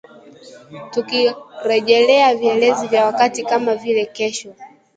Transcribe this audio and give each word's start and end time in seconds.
Tukirejelea 0.91 2.35
vielezi 2.35 2.87
vya 2.87 3.05
wakati 3.05 3.43
kama 3.45 3.75
vile 3.75 4.05
kesho 4.05 4.53